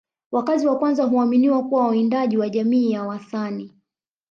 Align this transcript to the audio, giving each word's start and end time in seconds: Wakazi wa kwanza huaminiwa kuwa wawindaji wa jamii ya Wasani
Wakazi 0.31 0.67
wa 0.67 0.77
kwanza 0.77 1.03
huaminiwa 1.03 1.63
kuwa 1.63 1.81
wawindaji 1.85 2.37
wa 2.37 2.49
jamii 2.49 2.91
ya 2.91 3.03
Wasani 3.03 3.73